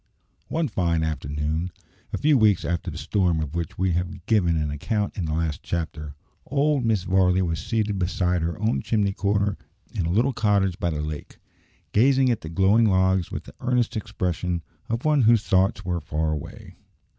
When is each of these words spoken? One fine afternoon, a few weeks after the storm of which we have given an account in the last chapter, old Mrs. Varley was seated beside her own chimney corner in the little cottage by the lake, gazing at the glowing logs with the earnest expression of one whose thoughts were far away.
One 0.47 0.67
fine 0.67 1.03
afternoon, 1.03 1.71
a 2.11 2.17
few 2.17 2.35
weeks 2.35 2.65
after 2.65 2.89
the 2.89 2.97
storm 2.97 3.39
of 3.39 3.53
which 3.53 3.77
we 3.77 3.91
have 3.91 4.25
given 4.25 4.57
an 4.57 4.71
account 4.71 5.15
in 5.15 5.25
the 5.25 5.33
last 5.33 5.61
chapter, 5.61 6.15
old 6.47 6.83
Mrs. 6.83 7.05
Varley 7.05 7.43
was 7.43 7.63
seated 7.63 7.99
beside 7.99 8.41
her 8.41 8.59
own 8.59 8.81
chimney 8.81 9.13
corner 9.13 9.59
in 9.93 10.05
the 10.05 10.09
little 10.09 10.33
cottage 10.33 10.79
by 10.79 10.89
the 10.89 11.03
lake, 11.03 11.37
gazing 11.91 12.31
at 12.31 12.41
the 12.41 12.49
glowing 12.49 12.85
logs 12.89 13.31
with 13.31 13.43
the 13.43 13.53
earnest 13.59 13.95
expression 13.95 14.63
of 14.89 15.05
one 15.05 15.21
whose 15.21 15.43
thoughts 15.43 15.85
were 15.85 16.01
far 16.01 16.31
away. 16.31 16.77